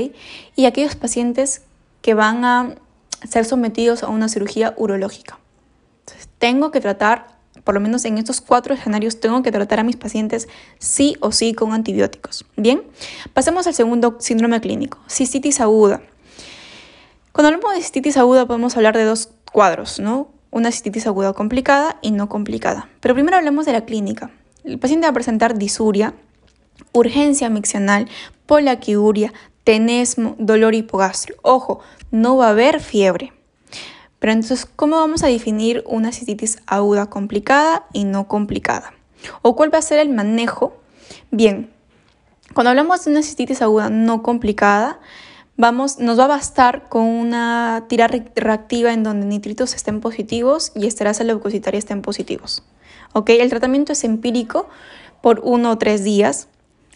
[0.54, 1.62] Y aquellos pacientes
[2.02, 2.76] que van a
[3.28, 5.38] ser sometidos a una cirugía urológica.
[6.00, 7.35] Entonces, tengo que tratar,
[7.66, 10.46] por lo menos en estos cuatro escenarios, tengo que tratar a mis pacientes
[10.78, 12.46] sí o sí con antibióticos.
[12.56, 12.84] Bien,
[13.34, 16.00] pasemos al segundo síndrome clínico, cistitis aguda.
[17.32, 20.28] Cuando hablamos de cistitis aguda podemos hablar de dos cuadros, ¿no?
[20.52, 22.88] Una cistitis aguda complicada y no complicada.
[23.00, 24.30] Pero primero hablemos de la clínica.
[24.62, 26.14] El paciente va a presentar disuria,
[26.92, 28.08] urgencia miccional,
[28.46, 29.32] polaquiuria,
[29.64, 31.40] tenesmo, dolor hipogástrico.
[31.42, 31.80] Ojo,
[32.12, 33.32] no va a haber fiebre.
[34.18, 38.94] Pero entonces, ¿cómo vamos a definir una cistitis aguda complicada y no complicada?
[39.42, 40.76] ¿O cuál va a ser el manejo?
[41.30, 41.70] Bien,
[42.54, 45.00] cuando hablamos de una cistitis aguda no complicada,
[45.56, 50.86] vamos, nos va a bastar con una tira reactiva en donde nitritos estén positivos y
[50.86, 52.62] esterasa leucocitaria estén positivos.
[53.12, 53.30] ¿Ok?
[53.30, 54.68] El tratamiento es empírico
[55.22, 56.48] por uno o tres días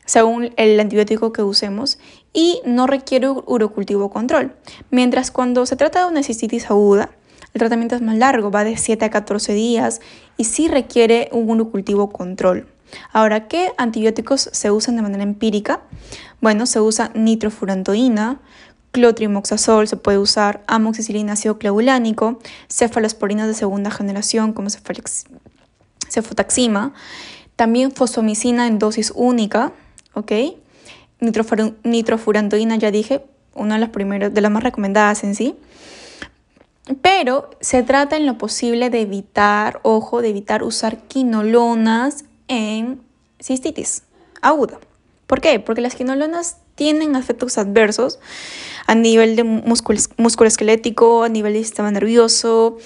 [0.04, 1.98] según el antibiótico que usemos
[2.32, 4.54] y no requiere urocultivo control.
[4.90, 7.10] Mientras cuando se trata de una cistitis aguda,
[7.52, 10.00] el tratamiento es más largo, va de 7 a 14 días
[10.36, 12.68] y sí requiere un urocultivo control.
[13.12, 15.80] Ahora, ¿qué antibióticos se usan de manera empírica?
[16.40, 18.40] Bueno, se usa nitrofurantoína,
[18.92, 22.38] clotrimoxazol, se puede usar amoxicilina ácido clavulánico,
[22.68, 24.68] cefalosporinas de segunda generación como
[26.08, 26.92] cefotaxima,
[27.56, 29.72] también fosfomicina en dosis única,
[30.14, 30.32] ¿ok?
[31.20, 33.22] Nitrofurantoína, ya dije,
[33.54, 35.56] una de las primeras, de las más recomendadas en sí.
[37.02, 43.00] Pero se trata en lo posible de evitar, ojo, de evitar usar quinolonas en
[43.40, 44.02] cistitis
[44.42, 44.78] aguda.
[45.26, 45.60] ¿Por qué?
[45.60, 48.18] Porque las quinolonas tienen efectos adversos
[48.86, 52.78] a nivel de músculo, esquelético, a nivel del sistema nervioso.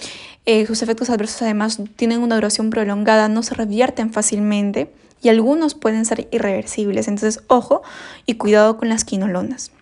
[0.45, 4.93] Eh, sus efectos adversos además tienen una duración prolongada, no se revierten fácilmente
[5.25, 7.09] y algunos pueden ser irreversibles.
[7.09, 7.83] Entonces, ojo
[8.27, 9.73] y cuidado con las quinolonas.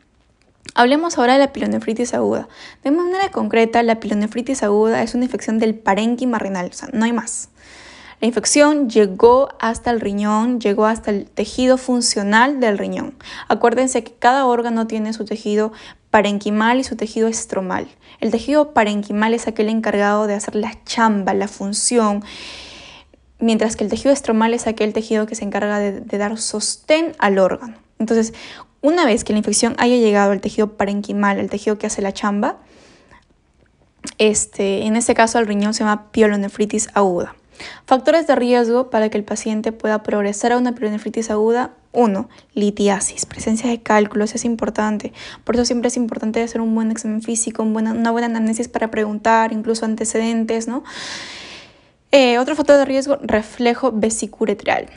[0.74, 2.48] Hablemos ahora de la pilonefritis aguda.
[2.84, 7.04] De manera concreta, la pilonefritis aguda es una infección del parénquima renal, o sea, no
[7.04, 7.50] hay más.
[8.20, 13.14] La infección llegó hasta el riñón, llegó hasta el tejido funcional del riñón.
[13.48, 15.72] Acuérdense que cada órgano tiene su tejido
[16.10, 17.88] parenquimal y su tejido estromal.
[18.20, 22.22] El tejido parenquimal es aquel encargado de hacer la chamba, la función
[23.42, 27.38] mientras que el tejido estromal es aquel tejido que se encarga de, dar sostén al
[27.38, 27.74] órgano.
[27.98, 28.32] Entonces,
[28.80, 32.12] una vez que la infección haya llegado al tejido parenquimal, el tejido que hace la
[32.12, 32.58] chamba,
[34.18, 37.34] este, en este caso el riñón se llama pielonefritis aguda.
[37.84, 41.72] Factores de riesgo para que el paciente pueda progresar a una pielonefritis aguda.
[41.94, 42.28] 1.
[42.54, 43.26] Litiasis.
[43.26, 45.12] Presencia de cálculos es importante.
[45.44, 49.52] Por eso siempre es importante hacer un buen examen físico, una buena análisis para preguntar,
[49.52, 50.84] incluso antecedentes, ¿no?
[52.14, 54.90] Eh, otro factor de riesgo, reflejo vesicuretral.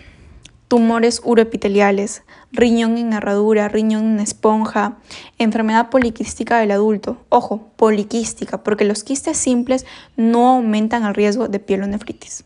[0.68, 4.98] Tumores uroepiteliales, riñón en herradura, riñón en esponja,
[5.38, 7.18] enfermedad poliquística del adulto.
[7.30, 9.86] Ojo, poliquística, porque los quistes simples
[10.18, 12.44] no aumentan el riesgo de pielonefritis.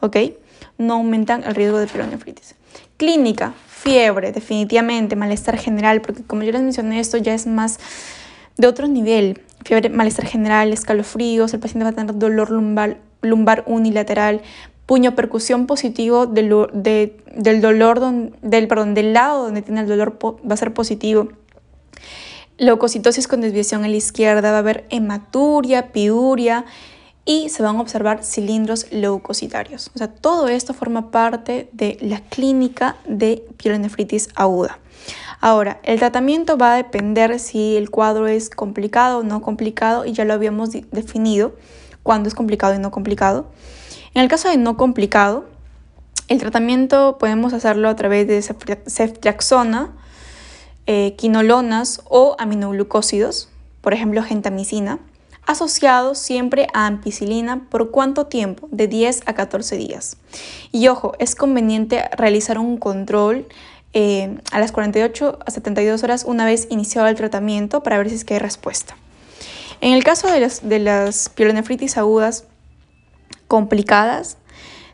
[0.00, 0.16] ¿Ok?
[0.78, 2.56] No aumentan el riesgo de pielonefritis.
[2.96, 7.78] Clínica, fiebre, definitivamente, malestar general, porque como yo les mencioné, esto ya es más
[8.56, 9.42] de otro nivel.
[9.64, 14.42] Fiebre, malestar general, escalofríos, el paciente va a tener dolor lumbar, lumbar unilateral,
[14.86, 18.00] puño percusión positivo del, del dolor,
[18.42, 21.28] del, perdón, del lado donde tiene el dolor va a ser positivo.
[22.56, 26.64] Leucocitosis con desviación en la izquierda, va a haber hematuria, piuria,
[27.28, 29.90] y se van a observar cilindros leucocitarios.
[29.94, 34.78] O sea, todo esto forma parte de la clínica de pielonefritis aguda.
[35.38, 40.14] Ahora, el tratamiento va a depender si el cuadro es complicado o no complicado y
[40.14, 41.52] ya lo habíamos definido
[42.08, 43.44] cuando es complicado y no complicado.
[44.14, 45.44] En el caso de no complicado,
[46.28, 49.92] el tratamiento podemos hacerlo a través de ceftriaxona,
[50.86, 53.50] eh, quinolonas o aminoglucósidos,
[53.82, 55.00] por ejemplo gentamicina
[55.44, 60.16] asociado siempre a ampicilina por cuánto tiempo, de 10 a 14 días.
[60.72, 63.46] Y ojo, es conveniente realizar un control
[63.92, 68.14] eh, a las 48 a 72 horas una vez iniciado el tratamiento para ver si
[68.14, 68.96] es que hay respuesta.
[69.80, 72.44] En el caso de las, de las pielonefritis agudas
[73.46, 74.36] complicadas,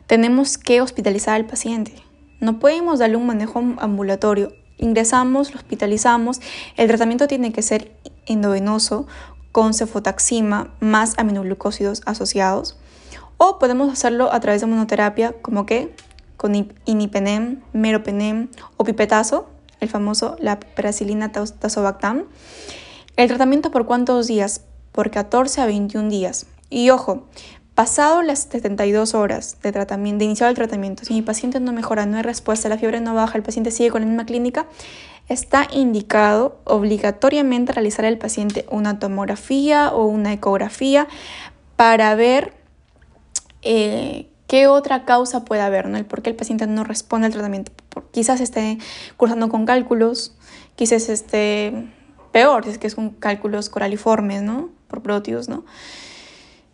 [0.05, 1.93] tenemos que hospitalizar al paciente.
[2.39, 4.53] No podemos darle un manejo ambulatorio.
[4.77, 6.39] Ingresamos, lo hospitalizamos.
[6.77, 7.91] El tratamiento tiene que ser
[8.27, 9.07] endovenoso
[9.51, 12.77] con cefotaxima más aminoglucósidos asociados.
[13.37, 15.95] O podemos hacerlo a través de monoterapia, como que
[16.37, 16.53] con
[16.85, 19.47] inipenem, meropenem o pipetazo,
[19.79, 22.25] el famoso la peracilina tazobactam.
[23.15, 24.61] El tratamiento por cuántos días?
[24.95, 26.45] Por 14 a 21 días.
[26.69, 27.27] Y ojo,
[27.73, 32.05] pasado las 72 horas de tratamiento, de iniciar el tratamiento, si mi paciente no mejora,
[32.05, 34.67] no hay respuesta, la fiebre no baja, el paciente sigue con la misma clínica,
[35.27, 41.09] está indicado obligatoriamente realizar al paciente una tomografía o una ecografía
[41.75, 42.53] para ver
[43.63, 45.97] eh, qué otra causa puede haber, ¿no?
[45.97, 47.73] el por qué el paciente no responde al tratamiento.
[48.11, 48.77] Quizás esté
[49.17, 50.37] cursando con cálculos,
[50.77, 51.91] quizás esté
[52.31, 54.74] peor, si es que es con cálculos coraliformes, ¿no?
[54.95, 55.65] Por proteus, ¿no?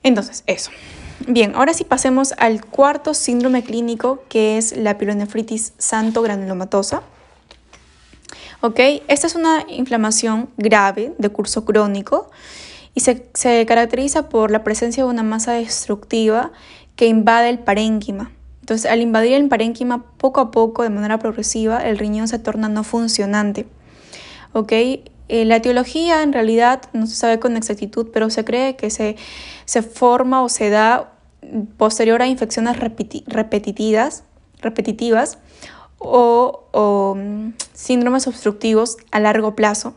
[0.03, 0.69] Entonces, eso.
[1.27, 7.01] Bien, ahora sí pasemos al cuarto síndrome clínico, que es la pilonefritis santo granulomatosa.
[8.61, 8.79] ¿ok?
[9.07, 12.29] Esta es una inflamación grave de curso crónico
[12.93, 16.51] y se, caracteriza por la presencia de una masa destructiva
[16.95, 18.31] que invade el parénquima.
[18.59, 22.69] Entonces, al invadir el parénquima, poco a poco, de manera progresiva, el riñón se torna
[22.69, 23.65] no funcionante.
[24.53, 24.73] ¿Ok?
[25.33, 29.15] Eh, la etiología en realidad no se sabe con exactitud, pero se cree que se,
[29.63, 31.13] se forma o se da
[31.77, 34.25] posterior a infecciones repetitivas,
[34.59, 35.37] repetitivas
[35.99, 39.93] o, mm, síndromes obstructivos a largo plazo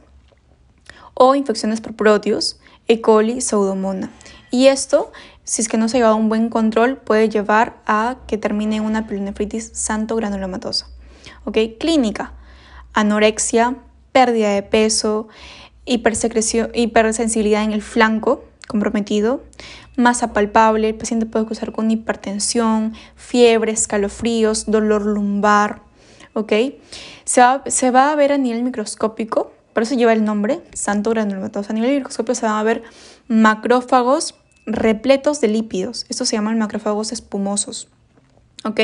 [1.15, 3.01] o infecciones por proteus, E.
[3.01, 4.11] coli, pseudomonas.
[4.53, 5.11] Y esto,
[5.43, 8.81] si es que no se lleva a un buen control, puede llevar a que termine
[8.81, 10.87] una pielonefritis santo granulomatosa.
[11.45, 11.59] ¿Ok?
[11.81, 12.35] Clínica,
[12.93, 13.79] anorexia,
[14.15, 15.27] pérdida de peso,
[15.85, 19.43] hipersensibilidad en el flanco comprometido,
[19.97, 25.83] masa palpable, el paciente puede causar con hipertensión, fiebre, escalofríos, dolor lumbar,
[26.33, 26.53] ¿ok?
[27.25, 31.73] Se va, a ver a nivel microscópico, por eso lleva el nombre, santo granulomatoso.
[31.73, 32.85] A nivel microscópico se van a ver
[33.27, 36.07] macrófagos repletos de lípidos.
[36.09, 37.89] Estos se llaman macrófagos espumosos.
[38.65, 38.81] ¿Ok?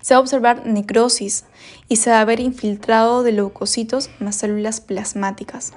[0.00, 1.44] Se va a observar necrosis
[1.88, 5.72] y se va a ver infiltrado de leucocitos más células plasmáticas.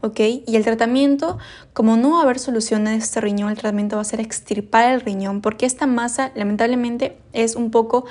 [0.00, 0.20] ¿ok?
[0.46, 1.38] Y el tratamiento,
[1.72, 4.92] como no va a haber solución en este riñón, el tratamiento va a ser extirpar
[4.92, 8.04] el riñón porque esta masa lamentablemente es un poco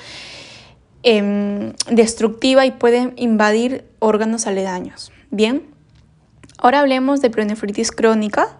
[1.06, 5.12] Em, destructiva y puede invadir órganos aledaños.
[5.32, 5.64] Bien,
[6.58, 8.58] ahora hablemos de pielonefritis crónica.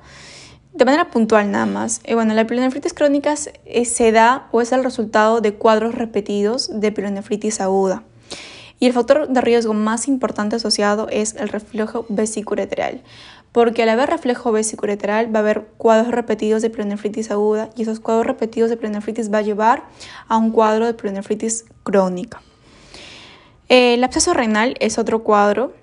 [0.74, 2.02] De manera puntual nada más.
[2.04, 6.70] Eh, bueno, la pielonefritis crónica eh, se da o es el resultado de cuadros repetidos
[6.80, 8.04] de pielonefritis aguda.
[8.80, 13.02] Y el factor de riesgo más importante asociado es el reflejo vesicuretral
[13.54, 18.00] porque al haber reflejo vesicuretral va a haber cuadros repetidos de pielonefritis aguda y esos
[18.00, 19.84] cuadros repetidos de pielonefritis va a llevar
[20.28, 22.42] a un cuadro de pielonefritis crónica.
[23.70, 25.74] El absceso renal es otro cuadro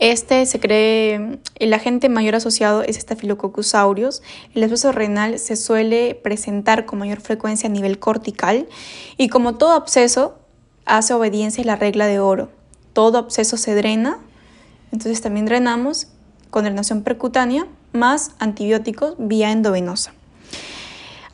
[0.00, 4.22] Este se cree, el agente mayor asociado es Staphylococcus aureus.
[4.54, 8.66] El absceso renal se suele presentar con mayor frecuencia a nivel cortical
[9.18, 10.38] y como todo absceso
[10.86, 12.48] hace obediencia a la regla de oro.
[12.94, 14.18] Todo absceso se drena,
[14.90, 16.06] entonces también drenamos
[16.48, 20.14] con drenación percutánea más antibióticos vía endovenosa.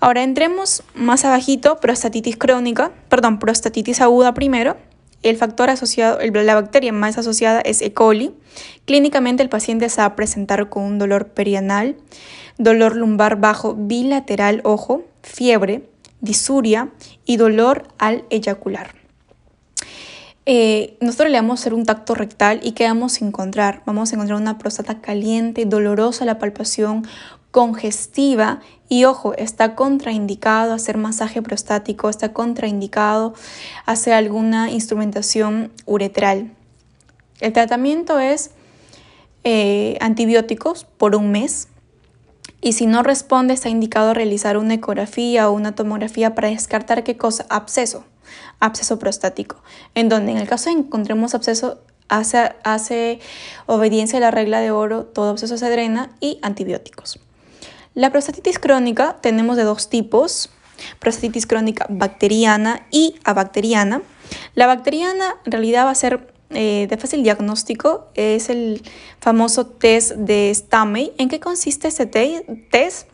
[0.00, 4.76] Ahora entremos más abajito, prostatitis crónica, perdón, prostatitis aguda primero.
[5.22, 7.92] El factor asociado, la bacteria más asociada es E.
[7.92, 8.34] coli.
[8.84, 11.96] Clínicamente el paciente se va a presentar con un dolor perianal,
[12.58, 15.88] dolor lumbar bajo bilateral ojo, fiebre,
[16.20, 16.90] disuria
[17.24, 18.94] y dolor al eyacular.
[20.48, 23.82] Eh, nosotros le vamos a hacer un tacto rectal y ¿qué vamos a encontrar?
[23.84, 27.04] Vamos a encontrar una próstata caliente, dolorosa la palpación,
[27.56, 33.32] congestiva y ojo, está contraindicado hacer masaje prostático, está contraindicado
[33.86, 36.50] hacer alguna instrumentación uretral.
[37.40, 38.50] El tratamiento es
[39.42, 41.68] eh, antibióticos por un mes
[42.60, 47.16] y si no responde está indicado realizar una ecografía o una tomografía para descartar qué
[47.16, 48.04] cosa, absceso,
[48.60, 49.62] absceso prostático,
[49.94, 53.18] en donde en el caso de encontremos absceso hace, hace
[53.64, 57.18] obediencia a la regla de oro, todo absceso se drena y antibióticos.
[57.96, 60.50] La prostatitis crónica tenemos de dos tipos,
[60.98, 64.02] prostatitis crónica bacteriana y abacteriana.
[64.54, 68.82] La bacteriana en realidad va a ser eh, de fácil diagnóstico, es el
[69.18, 71.14] famoso test de Stamey.
[71.16, 73.08] ¿En qué consiste este test?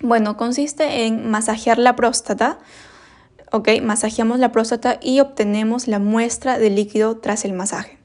[0.00, 2.60] Bueno, consiste en masajear la próstata,
[3.50, 7.98] ok, masajeamos la próstata y obtenemos la muestra de líquido tras el masaje.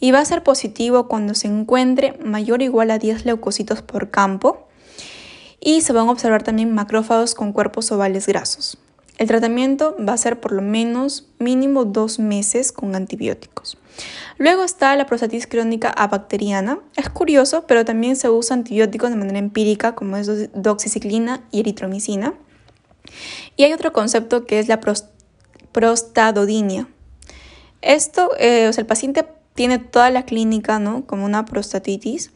[0.00, 4.10] Y va a ser positivo cuando se encuentre mayor o igual a 10 leucocitos por
[4.10, 4.66] campo
[5.60, 8.78] y se van a observar también macrófagos con cuerpos ovales grasos.
[9.18, 13.76] El tratamiento va a ser por lo menos mínimo dos meses con antibióticos.
[14.38, 16.78] Luego está la prostatitis crónica abacteriana.
[16.96, 22.32] Es curioso, pero también se usa antibióticos de manera empírica como es doxiciclina y eritromicina.
[23.56, 24.80] Y hay otro concepto que es la
[25.72, 26.88] prostadodinia.
[27.82, 31.04] Esto, eh, el paciente tiene toda la clínica, ¿no?
[31.06, 32.30] Como una prostatitis,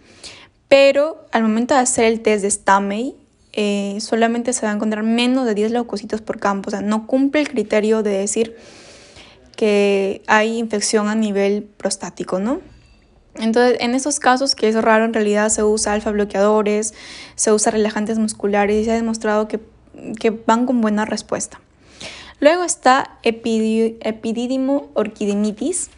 [0.75, 3.15] pero al momento de hacer el test de Stamey,
[3.53, 7.07] eh, solamente se va a encontrar menos de 10 leucocitos por campo, o sea, no
[7.07, 8.57] cumple el criterio de decir
[9.57, 12.61] que hay infección a nivel prostático, ¿no?
[13.37, 16.93] Entonces, en esos casos, que es raro, en realidad se usa alfa bloqueadores,
[17.37, 19.61] se usa relajantes musculares y se ha demostrado que,
[20.45, 21.61] van con buena respuesta.
[22.41, 25.91] Luego está epididimo orquidemitis,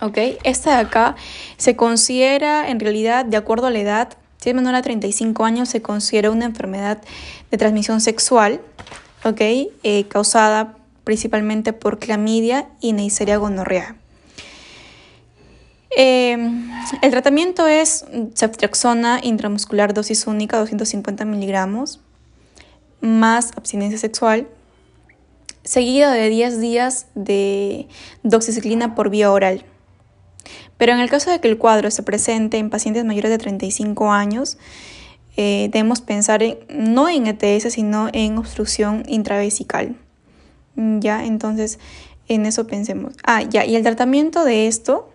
[0.00, 0.18] ¿ok?
[0.42, 1.16] Esta de acá
[1.56, 5.68] se considera en realidad, de acuerdo a la edad, si es menor a 35 años,
[5.68, 7.00] se considera una enfermedad
[7.50, 8.60] de transmisión sexual,
[9.24, 9.40] ¿ok?
[9.40, 13.96] Eh, causada principalmente por clamidia y Neisseria gonorrea.
[15.96, 16.70] Em,
[17.02, 18.04] el tratamiento es
[18.34, 22.00] ceftriaxona intramuscular dosis única, 250 miligramos,
[23.00, 24.48] más abstinencia sexual,
[25.62, 27.86] seguida de 10 días de
[28.24, 29.64] doxiciclina por vía oral.
[30.76, 34.12] Pero en el caso de que el cuadro se presente en pacientes mayores de 35
[34.12, 34.58] años,
[35.36, 39.96] eh, debemos pensar no en ETS, sino en obstrucción intravesical.
[40.76, 41.78] Ya, entonces
[42.28, 43.14] en eso pensemos.
[43.24, 45.10] Ah, ya, y el tratamiento de esto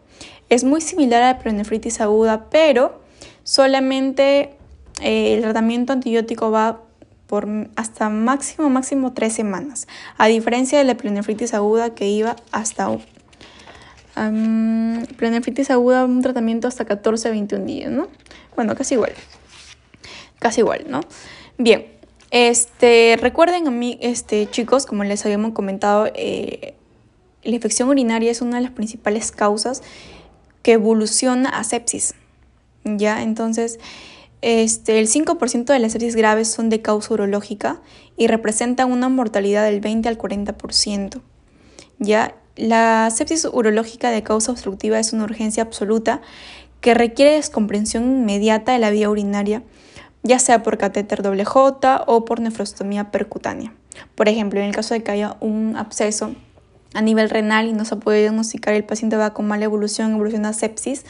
[0.49, 3.01] es muy similar a la prenefritis aguda, pero
[3.43, 4.55] solamente
[5.01, 6.81] eh, el tratamiento antibiótico va
[7.27, 12.89] por hasta máximo, máximo tres semanas, a diferencia de la prenefritis aguda que iba hasta
[14.19, 15.05] Um,
[15.69, 18.07] aguda, un tratamiento hasta 14 a 21 días, ¿no?
[18.55, 19.13] Bueno, casi igual.
[20.39, 21.01] Casi igual, ¿no?
[21.57, 21.85] Bien,
[22.31, 26.73] este, recuerden a mí, este, chicos, como les habíamos comentado, eh,
[27.43, 29.81] la infección urinaria es una de las principales causas
[30.61, 32.13] que evoluciona a sepsis.
[32.83, 33.23] ¿Ya?
[33.23, 33.79] Entonces,
[34.41, 37.81] este, el 5% de las sepsis graves son de causa urológica
[38.17, 41.21] y representan una mortalidad del 20 al 40%.
[41.99, 42.35] ¿Ya?
[42.59, 46.19] La sepsis urológica de causa obstructiva es una urgencia absoluta
[46.81, 49.63] que requiere descomprensión inmediata de la vía urinaria,
[50.23, 53.73] ya sea por catéter doble J o por nefrostomía percutánea.
[54.15, 56.35] Por ejemplo, en el caso de que haya un absceso
[56.93, 60.49] a nivel renal y no se puede diagnosticar, el paciente va con mala evolución, evoluciona
[60.49, 61.05] a sepsis,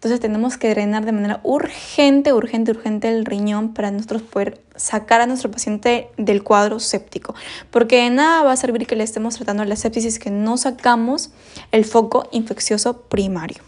[0.00, 5.20] entonces tenemos que drenar de manera urgente, urgente, urgente el riñón para nosotros poder sacar
[5.20, 7.34] a nuestro paciente del cuadro séptico.
[7.70, 11.32] Porque de nada va a servir que le estemos tratando la sepsis que no sacamos
[11.70, 13.62] el foco infeccioso primario.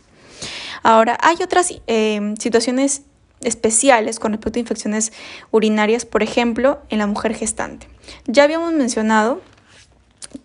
[0.82, 3.02] Ahora, hay otras eh, situaciones
[3.42, 5.12] especiales con respecto a infecciones
[5.50, 7.88] urinarias, por ejemplo, en la mujer gestante.
[8.24, 9.42] Ya habíamos mencionado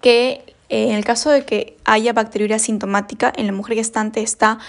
[0.01, 4.59] que eh, en el caso de que haya bacteriuria sintomática, en la mujer gestante está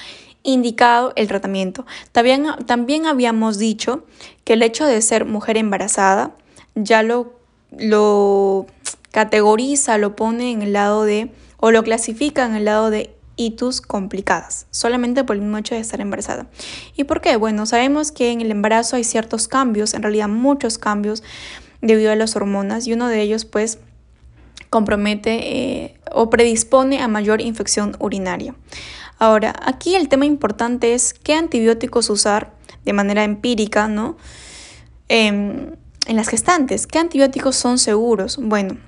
[0.43, 1.87] indicado el tratamiento.
[2.13, 4.05] También, también habíamos dicho
[4.45, 6.33] que el hecho de ser mujer embarazada
[6.75, 7.35] ya lo,
[7.77, 8.67] lo
[9.11, 13.81] categoriza, lo pone en el lado de, o lo clasifica en el lado de itus
[13.81, 16.47] complicadas, solamente por el mismo hecho de estar embarazada.
[16.97, 17.37] ¿Y por qué?
[17.37, 21.23] Bueno, sabemos que en el embarazo hay ciertos cambios, en realidad muchos cambios
[21.81, 23.79] debido a las hormonas y uno de ellos pues
[24.71, 28.55] compromete eh, o predispone a mayor infección urinaria.
[29.19, 32.53] Ahora, aquí el tema importante es qué antibióticos usar
[32.85, 34.17] de manera empírica, ¿no?
[35.09, 35.75] Em,
[36.07, 38.39] en las gestantes, ¿qué antibióticos son seguros?
[38.41, 38.79] Bueno,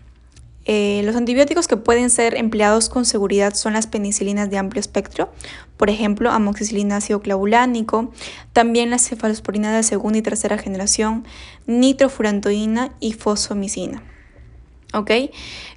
[0.67, 5.33] eh, los antibióticos que pueden ser empleados con seguridad son las penicilinas de amplio espectro,
[5.77, 8.13] por ejemplo, amoxicilina ácido clavulánico,
[8.53, 11.25] también la cefalosporina de segunda y tercera generación,
[11.67, 14.03] nitrofurantoína y fosfomicina.
[14.93, 15.11] ¿Ok?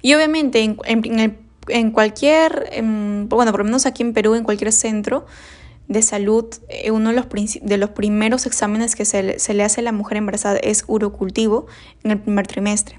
[0.02, 1.43] Y obviamente en,
[1.92, 5.26] cualquier, bueno, por lo menos aquí en Perú, en cualquier centro
[5.88, 7.26] de salud, eh, uno de los,
[7.60, 11.66] de los primeros exámenes que se se le hace a la mujer embarazada es urocultivo
[12.02, 12.98] en el primer trimestre.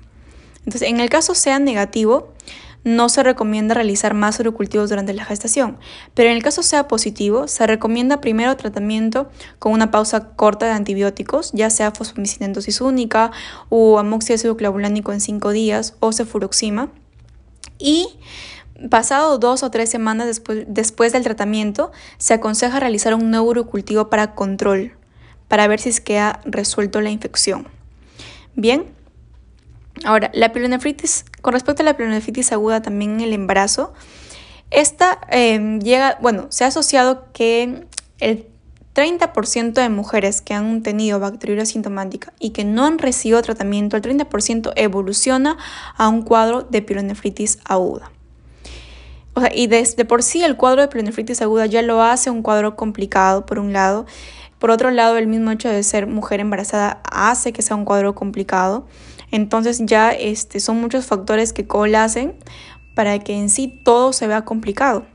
[0.59, 2.33] Entonces, en el caso sea negativo,
[2.85, 5.77] no se recomienda realizar más urocultivos durante la gestación,
[6.13, 10.73] pero en el caso sea positivo, se recomienda primero tratamiento con una pausa corta de
[10.73, 13.31] antibióticos, ya sea fosfomicina en única
[13.69, 16.91] o amoxicilina clavulánico en 5 días o cefuroxima.
[17.79, 18.07] Y
[18.89, 24.09] pasado dos o tres semanas después, después del tratamiento, se aconseja realizar un nuevo urocultivo
[24.09, 24.97] para control,
[25.47, 27.67] para ver si es que ha resuelto la infección.
[28.55, 28.95] Bien,
[30.03, 33.93] Ahora, la pielonefritis, con respecto a la pielonefritis aguda también en el embarazo,
[34.71, 37.87] esta em, llega, bueno, se ha asociado que
[38.19, 38.47] el
[38.93, 44.03] 30% de mujeres que han tenido bacteriuria sintomática y que no han recibido tratamiento, el
[44.03, 45.57] 30% evoluciona
[45.97, 48.11] a un cuadro de pielonefritis aguda.
[49.35, 52.41] O sea, y desde por sí el cuadro de pielonefritis aguda ya lo hace un
[52.41, 54.05] cuadro complicado, por un lado.
[54.59, 58.15] Por otro lado, el mismo hecho de ser mujer embarazada hace que sea un cuadro
[58.15, 58.87] complicado.
[59.31, 62.35] Entonces ya este, son muchos factores que colacen
[62.95, 65.05] para que en sí todo se vea complicado.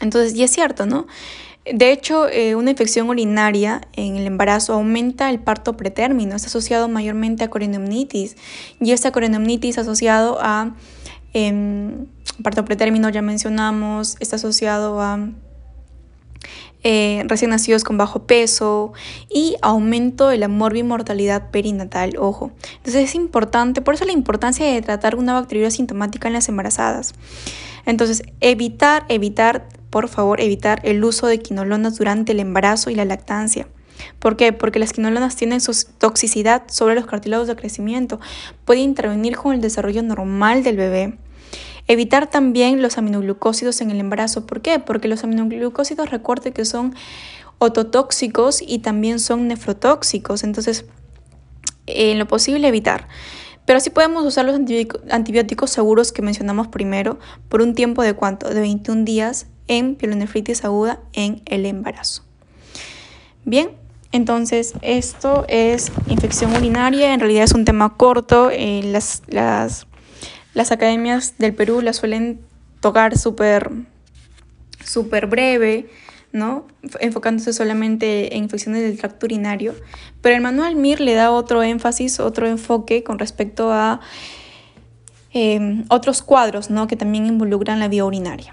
[0.00, 1.06] Entonces, y es cierto, ¿no?
[1.70, 6.88] De hecho, eh, una infección urinaria en el embarazo aumenta el parto pretérmino, está asociado
[6.88, 8.36] mayormente a corinomnitis
[8.80, 10.74] y esta corinomnitis asociado a
[11.32, 12.06] em,
[12.42, 15.28] parto pretérmino, ya mencionamos, está asociado a
[16.84, 18.92] eh, recién nacidos con bajo peso
[19.28, 22.52] y aumento de la morbimortalidad perinatal, ojo.
[22.76, 27.14] Entonces es importante, por eso la importancia de tratar una bacteriuria sintomática en las embarazadas.
[27.84, 33.04] Entonces, evitar, evitar, por favor, evitar el uso de quinolonas durante el embarazo y la
[33.04, 33.66] lactancia.
[34.18, 34.52] ¿Por qué?
[34.52, 38.20] Porque las quinolonas tienen su toxicidad sobre los cartílagos de crecimiento,
[38.64, 41.18] puede intervenir con el desarrollo normal del bebé
[41.88, 44.44] Evitar también los aminoglucósidos en el embarazo.
[44.44, 44.78] ¿Por qué?
[44.78, 46.94] Porque los aminoglucósidos, recuerde que son
[47.56, 50.44] ototóxicos y también son nefrotóxicos.
[50.44, 50.84] Entonces,
[51.86, 53.08] en lo posible evitar.
[53.64, 54.60] Pero sí podemos usar los
[55.10, 58.50] antibióticos seguros que mencionamos primero por un tiempo de cuánto?
[58.50, 62.22] De 21 días en pielonefritis aguda en el embarazo.
[63.46, 63.70] Bien,
[64.12, 67.14] entonces esto es infección urinaria.
[67.14, 68.50] En realidad es un tema corto.
[68.50, 69.86] Eh, las, las
[70.58, 72.40] las academias del Perú la suelen
[72.80, 73.70] tocar súper
[74.84, 75.88] súper breve,
[76.32, 76.66] ¿no?
[76.98, 79.76] enfocándose solamente en infecciones del tracto urinario,
[80.20, 84.00] pero el manual MIR le da otro énfasis, otro enfoque con respecto a
[85.32, 86.88] em, otros cuadros ¿no?
[86.88, 88.52] que también involucran la vía urinaria.